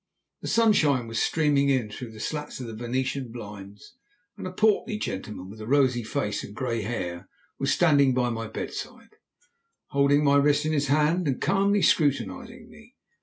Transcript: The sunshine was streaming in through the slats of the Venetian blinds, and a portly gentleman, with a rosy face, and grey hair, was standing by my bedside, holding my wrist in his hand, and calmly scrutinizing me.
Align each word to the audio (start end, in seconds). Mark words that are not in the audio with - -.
The 0.41 0.47
sunshine 0.47 1.05
was 1.05 1.21
streaming 1.21 1.69
in 1.69 1.91
through 1.91 2.09
the 2.09 2.19
slats 2.19 2.59
of 2.59 2.65
the 2.65 2.73
Venetian 2.73 3.31
blinds, 3.31 3.97
and 4.35 4.47
a 4.47 4.51
portly 4.51 4.97
gentleman, 4.97 5.47
with 5.47 5.61
a 5.61 5.67
rosy 5.67 6.03
face, 6.03 6.43
and 6.43 6.55
grey 6.55 6.81
hair, 6.81 7.29
was 7.59 7.71
standing 7.71 8.15
by 8.15 8.31
my 8.31 8.47
bedside, 8.47 9.17
holding 9.89 10.23
my 10.23 10.37
wrist 10.37 10.65
in 10.65 10.73
his 10.73 10.87
hand, 10.87 11.27
and 11.27 11.39
calmly 11.39 11.83
scrutinizing 11.83 12.67
me. 12.67 12.95